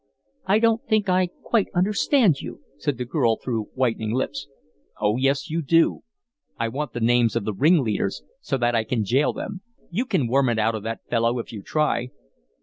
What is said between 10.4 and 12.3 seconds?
it out of that fellow if you try."